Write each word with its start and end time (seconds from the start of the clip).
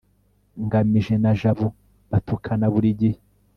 ngamije 0.63 1.15
na 1.23 1.31
jabo 1.39 1.67
batukana 2.09 2.65
buri 2.73 2.89
gihe 2.99 3.19